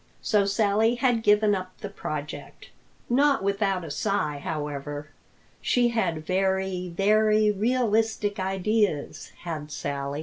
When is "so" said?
0.23-0.47